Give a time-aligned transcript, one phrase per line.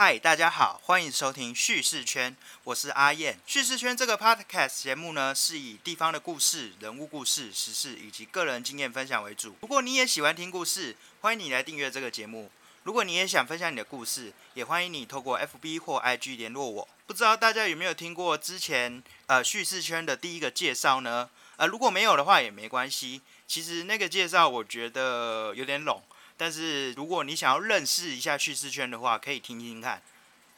[0.00, 3.36] 嗨，大家好，欢迎收听叙事圈，我是阿燕。
[3.44, 9.56] 叙事圈这个 podcast 节目呢，是以地方的故事、人物故事、时事以及个人经验分享为主。
[9.60, 12.48] 如果你也喜欢听故事，欢迎你来订阅这个节目。
[12.84, 16.88] 如果你也想分享你的故事，也欢迎你透过 FB 或 IG 联络我。
[17.08, 21.28] 不知道大家有没有听过之前呃叙事圈的第一个介绍呢？
[21.56, 23.20] 呃，如果没有的话也没关系。
[23.48, 26.00] 其实那个介绍我觉得有点笼。
[26.38, 30.00] 但是如果你想要认识一下叙事圈的话，可以听听看。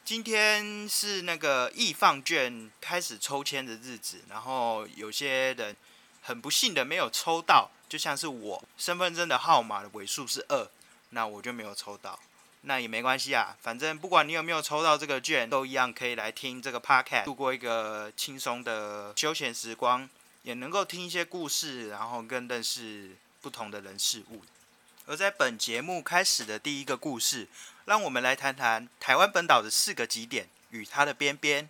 [0.05, 5.75] 今天是那个易放券开始抽签的日子，然后有些人
[6.21, 10.69] 很不幸的没有抽到，就像是我身份证的号码的尾数是二，
[11.09, 12.19] 那我就没有抽到。
[12.61, 20.07] 那也没关系啊，反正不管你有没有抽到这个券，都一样可以来听这个 podcast，度过一个轻松的休闲时光，
[20.43, 24.43] 也能够听一些故事，然后更认识不同的人事物。
[25.11, 27.45] 而在本节目开始的第一个故事，
[27.83, 31.67] 让我们来谈谈台湾本岛的四个极点与它的边边。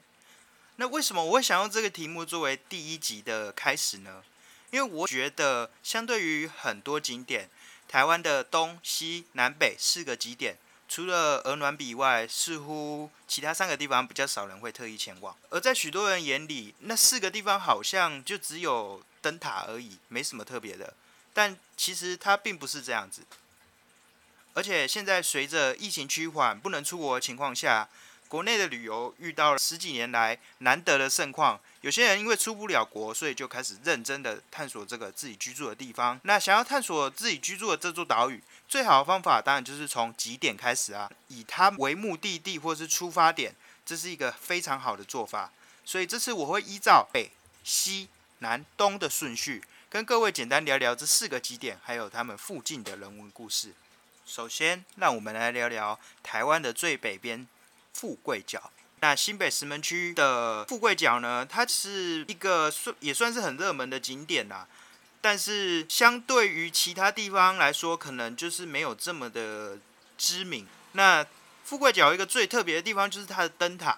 [0.76, 4.24] 那为什么我会想用这个题目作为第一集的开始呢？
[4.70, 7.50] 因为我觉得，相对于很多景点，
[7.88, 15.36] 台湾的东西南北四个极点，除了鹅銮鼻以外，似乎其他三个地方比较少人会特意前往。
[15.50, 20.94] 而在许多人眼里，那四个地方好像就只有灯塔而已，没什么特别的。
[21.34, 23.22] 但其实它并不是这样子，
[24.54, 27.88] 而且现在随着疫情趋缓，不能出国的情况下，
[28.28, 31.60] 国内的旅游遇到了十几年来难得的盛况。
[31.82, 36.20] 有些人因为出不了国，所以就开始认真的探索这个自己居住的地方。
[36.24, 45.52] 那想要探索自己居住的这座岛屿，最好的方法当然就是从极点开始啊，以它为目的地或是出发点，这是一个非常好的做法。
[45.84, 47.32] 所以这次我会依照北、
[47.64, 48.08] 西、
[48.40, 49.64] 南、东的顺序。
[49.92, 53.74] 跟各位简单聊聊这四个基点，还有他们附近的人文故事。
[54.26, 57.46] 首先，让我们来聊聊台湾的最北边
[57.94, 58.72] 富贵角。
[59.02, 64.66] 那新北石门区的富贵角呢，它是一个算也算是很热门的景点啦。
[65.20, 69.78] 但是相对于其他地方来说，可能就是没有这么的
[70.18, 70.66] 知名。
[70.94, 71.26] 那
[71.66, 73.98] 富贵角一个最特别的地方就是它的灯塔，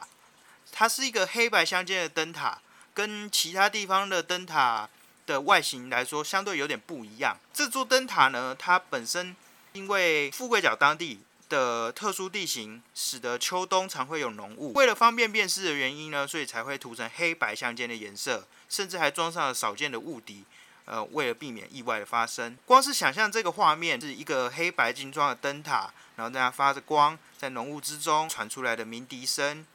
[0.72, 2.58] 它是一个黑白相间的灯塔，
[2.96, 4.90] 跟其他地方的灯塔。
[5.26, 7.38] 的外形来说，相对有点不一样。
[7.54, 9.36] 这座灯塔呢，它本身
[9.74, 11.20] 因为富贵角当地
[11.50, 14.74] 的特殊地形，使得秋冬常会有浓雾。
[14.74, 20.44] 为了方便辨识的原因呢，所以才会涂成黑白相间的颜色，甚至还装上了少见的雾笛，
[20.86, 22.58] 呃，为了避免意外的发生。
[22.66, 29.66] 光是想象这个画面，是一个黑白精装的灯塔，然后在它发着光，在浓雾之中传出来的鸣笛声，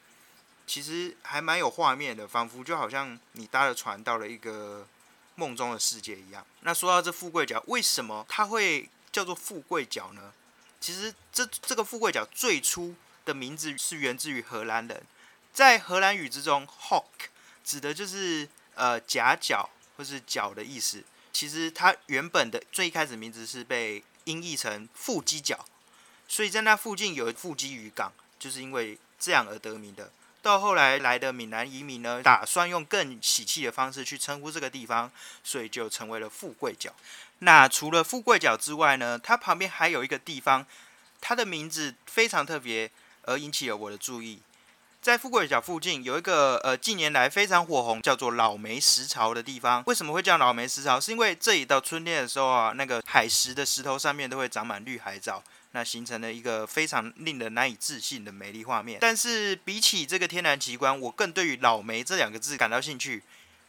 [0.67, 4.85] 其实还蛮有画面的，仿佛就好像你搭了船到了一个。
[5.39, 6.45] 梦中的世界一样。
[6.61, 10.33] 那说到这富贵角，为什么它会叫做富贵角呢？
[10.81, 15.03] 其实这这个富贵角最初的名字是源自于荷兰人，
[15.53, 17.29] 在荷兰语之中，hock
[17.63, 21.03] 指的就是呃夹角或是角的意思。
[21.31, 25.65] 其实它原本的最一开始名字是被音译成腹肌角，
[26.27, 30.11] 所以在那附近有腹肌渔港，就是因为这样而得名的。
[30.41, 35.11] 到后来来的闽南移民呢，打算用更喜气的方式去称呼这个地方，
[35.43, 36.93] 所以就成为了富贵角。
[37.39, 40.65] 那除了富贵角之外呢，它旁边还有一个地方，
[41.19, 42.89] 它的名字非常特别，
[43.23, 44.39] 而引起了我的注意。
[45.01, 49.81] 在富贵角附近有一个呃近年来非常火红，叫做老梅石槽的地方。
[49.87, 50.99] 为什么会叫老梅石槽？
[50.99, 55.41] 是因为这里到春天的时候啊，那个海石的石头上面都会长满绿海藻。
[55.71, 58.97] 那形成了一个非常令人难以置信的美丽画面。
[58.99, 63.21] 但是比起这个天然奇观，我更对于老梅这两个字感到兴趣。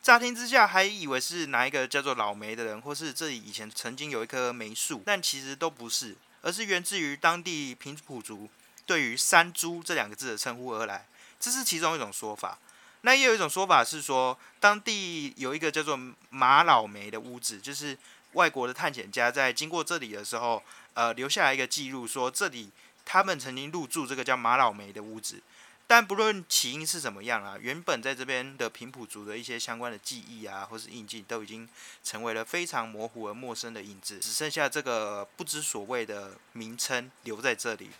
[0.03, 8.49] 乍听之下还以为是哪一个叫做老梅的人，或是这里以前曾经有一棵梅树，但其实都不是，而是源自于当地平埔族
[8.87, 11.07] 对于山猪这两个字的称呼而来。
[11.39, 12.59] 这是其中一种说法。
[13.03, 16.01] 那也有一种说法是说，当地有一个叫做
[16.31, 17.99] 马老梅的屋子，就是
[18.33, 20.63] 外国的探险家在经过这里的时候。
[20.95, 22.71] 呃，留下来一个记录，说这里
[23.05, 25.41] 他们曾经入住这个叫马老梅的屋子，
[25.87, 31.69] 但不论起因是怎么样啊，原本在这边的平埔族的一些相关的记忆啊，或是印记，都已经
[32.05, 37.91] 成为了非常模糊而陌生的影子，只剩下这个不知所谓的名称留在这里，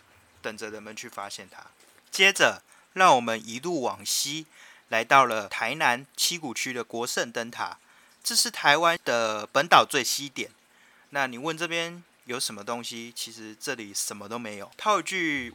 [0.41, 1.65] 等着人们去发现它。
[2.11, 2.61] 接着，
[2.93, 4.45] 让我们一路往西，
[4.89, 7.77] 来到了台南七股区的国盛灯塔，
[8.23, 10.51] 这是台湾的本岛最西点。
[11.09, 12.03] 那你问这边？
[12.25, 13.11] 有什么东西？
[13.15, 14.71] 其实这里什么都没有。
[14.77, 15.53] 套一句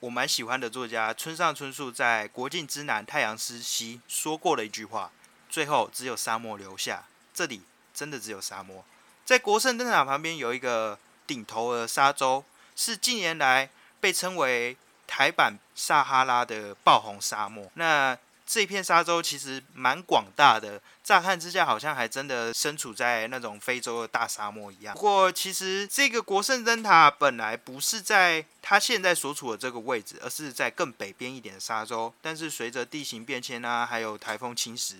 [0.00, 5.10] 我蛮喜欢的作家村上春树在《国境之南，太阳之西》说过的一句话：
[5.48, 7.06] 最后只有沙漠留下。
[7.34, 7.62] 这里
[7.92, 8.84] 真的只有沙漠。
[9.24, 12.44] 在国盛灯塔旁边有一个顶头的沙洲，
[12.76, 13.68] 是近年来
[14.00, 14.76] 被称为
[15.06, 17.70] 台版撒哈拉的爆红沙漠。
[17.74, 24.94] 那这片沙洲其实蛮广大的，乍看之下好像还真的身处在那种非洲的大沙漠一样。
[24.94, 32.14] 不过，其实这个国圣灯塔本来不是在它现在所处的这个位置，而是在更北边一点的沙洲。
[32.22, 34.94] 但是随着地形变迁啊，还有台风侵蚀，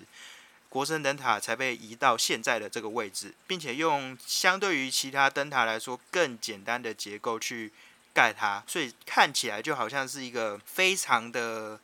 [0.69, 7.73] 国圣灯塔才被移到现在的这个位置，并且用相对于其他灯塔来说更简单的结构去
[8.13, 11.79] 盖它，所以看起来就好像是一个非常的。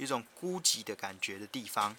[0.00, 1.94] 一种孤寂的感觉的地方，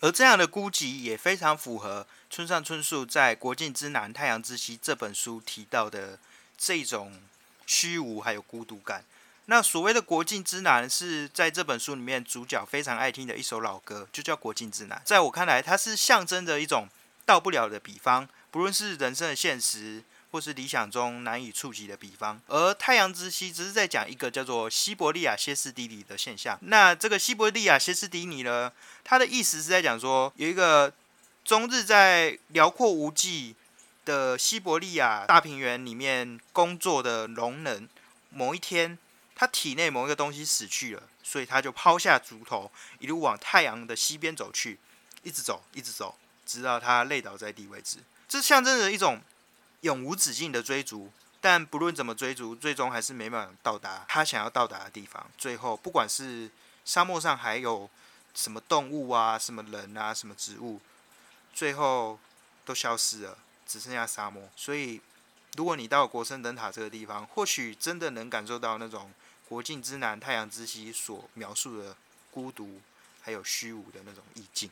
[0.00, 6.18] 而这样的孤寂也非常符合村上春树在《国境之南，太阳之西》这本书提到的
[6.56, 7.20] 这种
[7.66, 9.04] 虚无还有孤独感。
[9.46, 14.98] 那所谓的国境之南，是在这本书里面主角非常爱听的一首老歌，就叫《国境之南》。
[15.04, 16.88] 在我看来，它是象征着一种
[17.26, 20.02] 到不了的彼方，不论是人生的现实。
[20.32, 26.58] 或是理想中难以触及的比方，而太阳之西只是在讲一个叫做西伯利亚歇斯底里的现象。
[26.62, 28.72] 那这个西伯利亚歇斯底里呢，
[29.04, 30.90] 它的意思是在讲说，有一个
[31.44, 33.54] 终日在辽阔无际
[34.06, 37.86] 的西伯利亚大平原里面工作的农人，
[38.30, 38.96] 某一天
[39.34, 44.78] 他体内某一个东西死去了，所以他就抛下竹头，一路往太阳的西边走去，
[45.22, 47.98] 一直走，一直走，直到他累倒在地为止。
[48.26, 49.20] 这象征着一种。
[49.82, 55.24] 永无止境的追逐，但不论怎么追逐，最终还是没办法到达他想要到达的地方。
[55.36, 56.50] 最后，不管是
[56.84, 57.90] 沙漠上还有
[58.32, 60.80] 什么动物啊、什么人啊、什么植物，
[61.52, 62.18] 最后
[62.64, 64.48] 都消失了，只剩下沙漠。
[64.54, 65.00] 所以，
[65.56, 69.12] 如果你到国圣灯塔这个地方，或许真的能感受到那种
[69.48, 71.96] 国境之南、太阳之西所描述的
[72.30, 72.80] 孤独
[73.20, 74.70] 还有虚无的那种意境。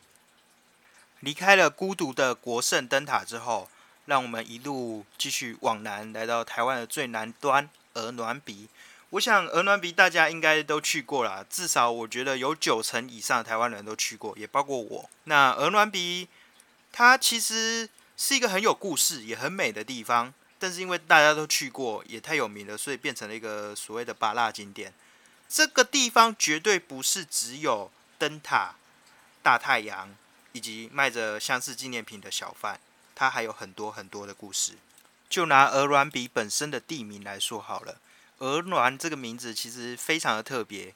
[1.19, 3.69] 离开了孤独的国圣灯塔之后。
[4.11, 8.67] 让我们一路继续往南，来到台湾的最南端鹅銮鼻。
[9.11, 15.09] 我想鹅銮鼻大家应该都去过了，至少我觉得有九成以上的台湾人都去过，也包括我。
[15.23, 16.27] 那鹅銮鼻
[16.91, 17.87] 它其实
[18.17, 24.93] 是一个很有故事也很美的地方，但是因为大家都去过，也太有名了，所以变成了一个所谓的八大景点。
[25.47, 28.75] 这个地方绝对不是只有灯塔、
[29.41, 30.13] 大太阳
[30.51, 32.77] 以及卖着相似纪念品的小贩。
[33.21, 34.73] 它还有很多很多的故事。
[35.29, 37.97] 就拿鹅銮鼻本身的地名来说好了，
[38.39, 40.95] 鹅銮这个名字其实非常的特别。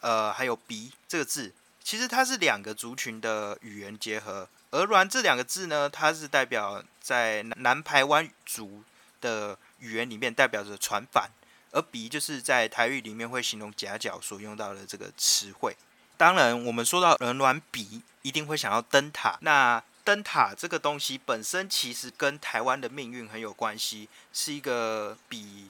[0.00, 1.54] 呃，还有鼻这个字，
[1.84, 4.48] 其实它是两个族群的语言结合。
[4.70, 8.82] 鹅銮这两个字呢，它是代表在南台湾族
[9.20, 11.30] 的语言里面代表着船帆，
[11.70, 15.76] 而鼻就是在台语里面会形容夹角所用到的这个词汇。
[16.16, 19.38] 当然，我们说到鹅銮鼻，一定会想到灯塔。
[19.42, 25.68] 那灯塔这个东西本身其实跟台湾的命运很有关系，是一个比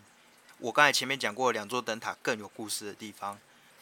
[0.59, 3.37] 我刚才前面讲过两座灯塔更有故事的地方。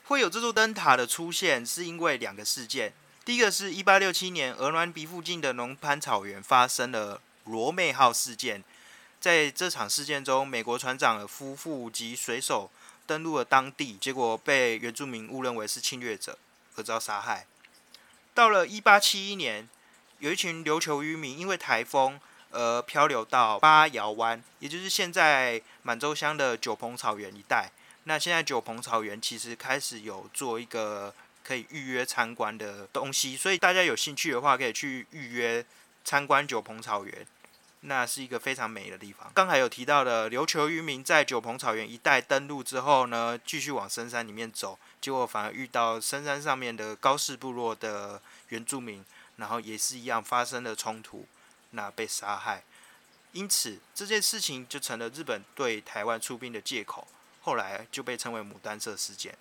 [0.04, 2.94] 会有这座灯塔的出现，是因为两个事件。
[3.22, 8.64] 第一个是一八六七年，鹅銮鼻附近的龙盘草原发生了罗妹号事件。
[9.20, 12.70] 在这场事件中，美国船长的夫妇及水手
[13.04, 16.38] 登陆了当地，结果被原住民误认为是侵略者
[16.76, 17.44] 而遭杀害。
[18.32, 19.68] 到了一八七一年。
[20.18, 22.18] 有一群琉球渔民因为台风
[22.50, 27.70] 而漂流到八窑湾，也就是现在满洲乡的九鹏草原一带。
[28.04, 31.12] 那现在九鹏草原其实开始有做一个
[31.44, 35.64] 可以预约参观的东西，所以大家有兴趣的话可以去预约
[36.04, 37.26] 参观九鹏草原。
[37.80, 39.30] 那是一个非常美的地方。
[39.34, 49.04] 刚才有提到的琉球渔民在九鹏草原一带登陆之后呢，继续往深山里面走，结果反而遇到深山上面的高氏部落的原住民。
[49.36, 51.26] 然后也是一样发生了冲突，
[51.70, 52.64] 那被杀害，
[53.32, 57.06] 因此这件事情就成了日本对台湾出兵的借口，
[57.42, 59.36] 后来就被称为牡丹社事件。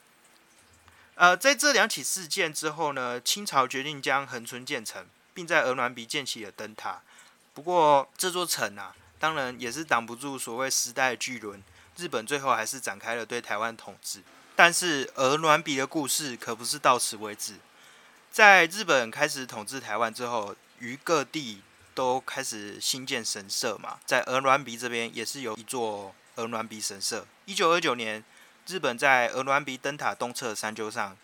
[1.16, 7.02] 呃，在这两起事件之后呢，清朝决定将恒春建成，并在鹅銮鼻建起了灯塔。
[7.54, 11.64] 不过这座城啊，当然也是挡不住所谓时代的巨轮，
[11.96, 14.22] 日本最后还是展开了对台湾统治。
[14.58, 17.56] 但是鹅銮鼻的故事可不是到此为止。
[18.36, 21.62] 在日本开始统治台湾之后，于各地
[21.94, 23.98] 都开始新建神社嘛。
[24.06, 27.26] 在鹅銮鼻这边也是有一座鹅銮鼻神社。
[27.46, 28.22] 一九二九年，
[28.68, 31.16] 日本在鹅銮鼻灯塔东侧山丘上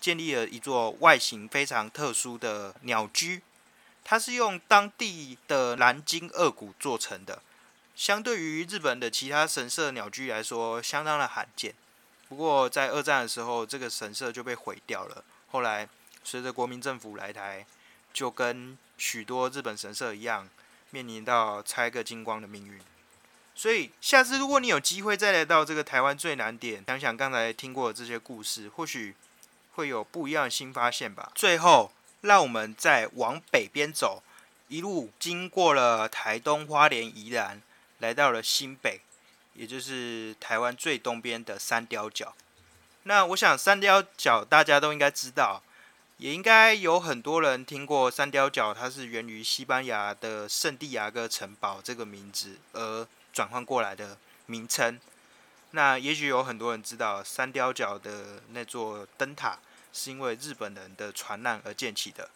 [0.00, 3.42] 建立了一座外形非常特殊的鸟居，
[4.04, 7.42] 它是用当地的蓝金二骨做成的。
[7.96, 11.74] 相对于日本的其他神社鸟居来说，相当的罕见。
[12.28, 15.24] 不过在二战的时候，这个神社就被毁掉了。
[15.50, 15.88] 后来。
[16.22, 17.66] 随着国民政府来台，
[18.12, 20.48] 就跟许多日本神社一样，
[20.90, 22.80] 面临到拆个精光的命运。
[23.54, 29.14] 所以下次如果你有机会再来到这个台湾最南点，想想刚才听过的这些故事，或许
[29.72, 31.30] 会有不一样的新发现吧。
[31.34, 34.22] 最后，让我们再往北边走，
[34.68, 37.60] 一路经过了台东、花莲、宜兰，
[37.98, 39.00] 来到了新北，
[39.54, 42.34] 也就是台湾最东边的三雕角。
[43.02, 45.62] 那我想三雕角大家都应该知道。
[46.20, 55.00] 也应该有很多人听过三雕角，它是源于西班牙的圣地亚哥城堡这个名字而转换过来的名称。
[55.70, 59.58] 那也许有很多人知道三雕角的那座灯塔
[59.94, 62.28] 是因为日本人的船难而建起的，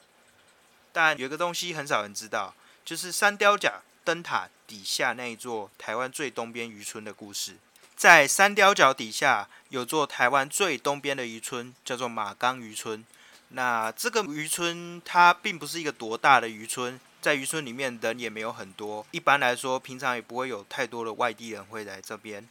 [0.91, 2.55] 但有个东西很少人知道，
[2.87, 7.57] 就是三雕角灯塔底下那一座台湾最东边渔村的故事。
[7.95, 13.05] 在三雕角底下有座台湾最东边的渔村，叫做马冈渔村。
[13.55, 22.47] 那这个渔村它并不是一个多大的渔村，在渔村里面人也没有很多，一般来说平常也不会有太多的外地人会来这边。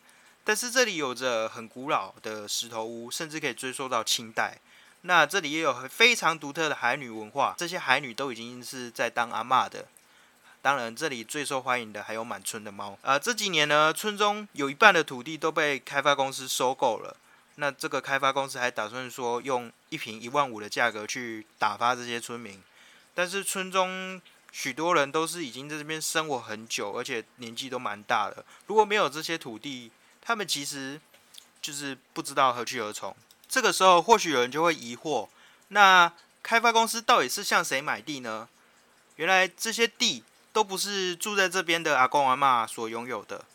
[0.45, 4.57] 但是这里有着很古老的石头屋，甚至可以追溯到清代。
[5.01, 9.86] 那这里也有非常独特的海女文化，这些海女都已经是在当阿嬷的。
[10.62, 12.98] 当然，这里最受欢迎的还有满村的猫。
[13.01, 17.17] 呃，这几年呢，村中有一半的土地都被开发公司收购了。
[17.55, 22.62] 那这个开发公司还打算说用一平一万五的价格去打发这些村民，
[23.13, 28.43] 但是村中许多人都是已经在这边生活很久，而且年纪都蛮大的。
[28.67, 29.91] 如果没有这些土地，
[30.22, 31.00] 他们其实
[31.62, 33.15] 就是不知道何去何从。
[33.48, 35.27] 这个时候，或许有人就会疑惑：
[35.67, 38.50] 那开发公司到底是向谁买地呢？
[39.17, 43.45] 原来这些地都不是住在这边的阿公阿妈所拥有的。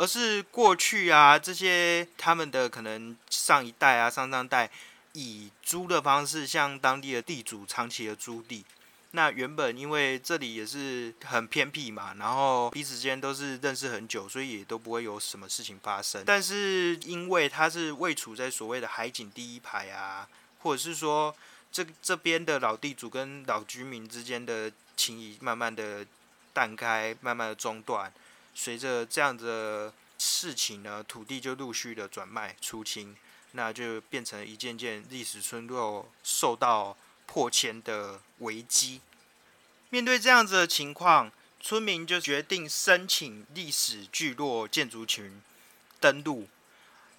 [0.00, 4.70] 而是过去啊，这些他们的可能上一代啊、上上代
[5.12, 8.64] 以租的方式向当地的地主长期的租地。
[9.10, 16.22] 那原本因为这里也是很偏僻嘛，然后彼此间都是认识很久，所以也都不会有什么事情发生。
[16.24, 20.26] 但是因为它是位处在所谓的海景第一排啊，
[20.60, 21.36] 或者是说
[21.70, 26.06] 这这边的老地主跟老居民之间的情谊慢慢的
[26.54, 28.10] 淡开，慢慢的中断。
[28.62, 33.16] 随着这样的事情呢，土地就陆续的转卖出清，
[33.52, 39.00] 那就变成一件件历史村落受到破迁的危机。
[39.88, 45.40] 面对这样子的情况，村民就决定申请历史聚落建筑群
[45.98, 46.46] 登录，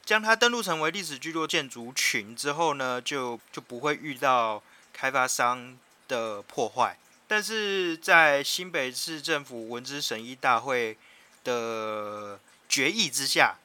[0.06, 4.62] 将它登录成为历史聚落建筑群之后呢，就就不会遇到
[4.94, 5.76] 开发商
[6.08, 6.96] 的破坏。
[7.28, 10.96] 但是在新北市政府文资审议大会。
[11.44, 13.58] 的决议之下，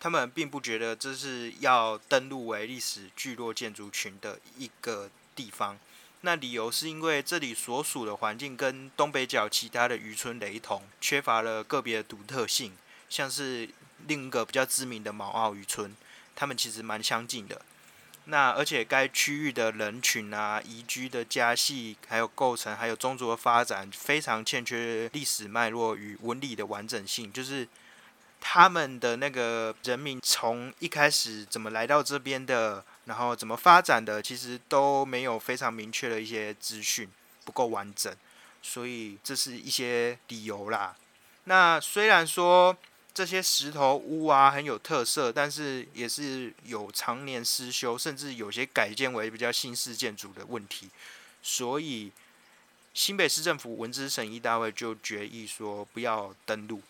[0.00, 5.78] 他们并不觉得这是要登录为历史聚落建筑群的一个地方。
[6.22, 12.76] 那理由是因为这里所属的环境跟东北角其他的渔村雷同，缺乏了个别的独特性，
[13.08, 13.68] 像是
[14.06, 15.94] 另一个比较知名的毛澳渔村，
[16.34, 17.62] 他们其实蛮相近的。
[18.30, 27.32] 那而且该区域的人群啊、宜居的家系，还有构成，还有宗族的发展，非常欠缺历史脉络与纹理的完整性。
[27.32, 27.66] 就是
[28.38, 37.08] 他们的那个人民从一开始怎么来到这边的，然后怎么发展的，其实都没有非常明确的一些资讯，
[37.46, 38.14] 不够完整。
[38.60, 40.94] 所以这是一些理由啦。
[41.44, 42.76] 那虽然说。
[43.18, 50.88] 这些石头屋啊很有特色，但是也是有常年失修，甚至有些改建为比较新式建筑的问题。
[51.42, 52.12] 所以
[52.94, 56.80] 新北市政府文资审议大会就决议说不要登录。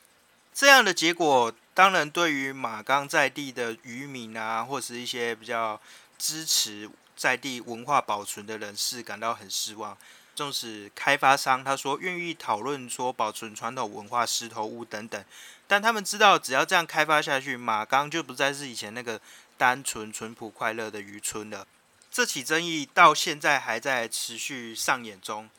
[0.52, 5.80] 这样的结果当然对于马钢在地的渔民啊，或是一些比较
[6.18, 9.97] 支持在地文化保存的人士感到很失望。
[10.38, 15.25] 纵使开发商他说愿意讨论说保存传统文化石头屋等等。
[15.66, 19.21] 但他们知道，只要这样开发下去，马冈就不再是以前那个
[19.57, 21.66] 单纯、淳朴、快乐的渔村了。
[22.09, 25.50] 这起争议到现在还在持续上演中。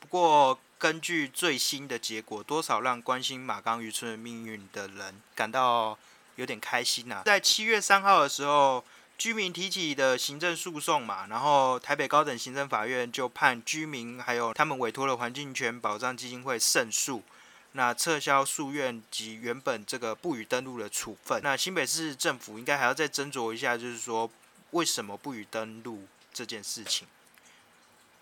[0.00, 5.96] 不过，根据最新的结果，多少让关心马冈渔村的命运的人感到
[6.34, 7.22] 有点开心呐。
[7.24, 8.84] 在七月三号的时候，
[9.18, 17.24] 居民提起的行政诉讼嘛，然后台北高等行政法院就判居民还有他们委托的环境权保障基金会胜诉。
[17.72, 24.30] 那撤销诉愿及原本这个不予登录的处分，那新北市政府应该还要再斟酌一下，就是说
[24.70, 27.06] 为什么不予登录这件事情。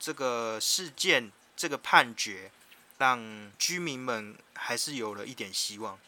[0.00, 2.50] 这个事件这个判决，
[2.98, 5.98] 让居民们还是有了一点希望。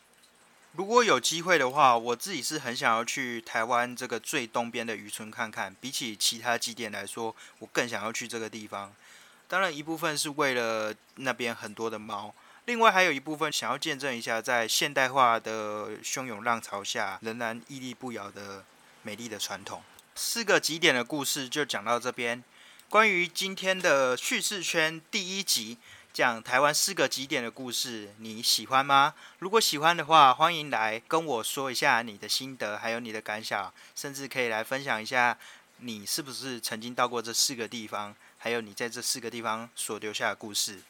[0.73, 5.75] 如果有机会的话，我自己是很想要去台湾这个最东边的渔村看看。
[5.81, 8.95] 比起其他几点来说，我更想要去这个地方。
[9.49, 12.35] 当然，一部分是为了那边很多的猫。
[12.67, 18.63] 另外还有一部分想要见证一下，在现代化的汹涌浪潮下，仍然屹立不摇的
[19.03, 19.83] 美丽的传统。
[20.15, 22.45] 四个极点的故事就讲到这边。
[22.91, 25.79] 关于今天的叙事圈第一集，
[26.13, 29.15] 讲台湾四个极点的故事，你喜欢吗？
[29.39, 35.39] 如果喜欢的话，欢迎来跟我说一下你的心得，还有你的感想，甚至可以来分享一下
[35.79, 40.81] 你是不是曾经到过这四个地方，还有你在这四个地方所留下的故事。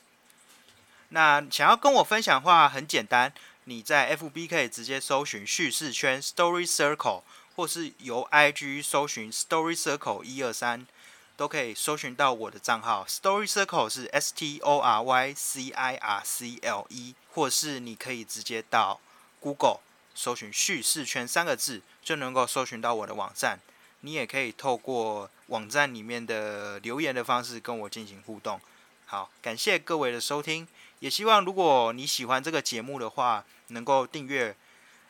[1.11, 3.33] 那想要跟我分享的话，很简单，
[3.65, 7.23] 你在 FB 可以直接搜寻叙事圈 Story Circle，
[7.55, 10.87] 或是由 IG 搜寻 Story Circle 一二三，
[11.39, 13.07] 都可以搜寻到我的账号。
[13.09, 18.99] Story Circle 是 S T O R Y C I R C L E，或是你可以直接到
[19.39, 19.79] Google
[20.17, 23.61] 搜寻叙事圈三个字，就能够搜寻到我的网站。
[24.01, 28.61] 你也可以透过网站里面的留言的方式跟我进行互动。
[29.07, 30.67] 好，感谢各位的收听。
[30.99, 34.57] 也希望如果你喜欢这个节目的话，能够订阅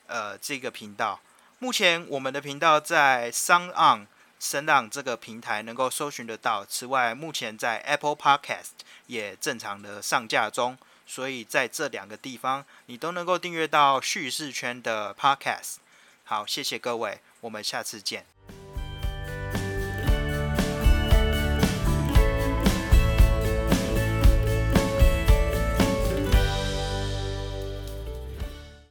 [0.07, 1.19] 呃这个频道。
[1.59, 4.07] 目前我们的频道在 Sound On
[4.39, 6.65] 声浪这个平台能够搜寻得到。
[6.65, 8.71] 此外，目前在 Apple Podcast
[9.07, 15.77] 也正常的上架中，所以在这两个地方你都能够订阅到叙事圈的 Podcast。
[16.25, 18.27] 好，谢谢各位，我们下次见。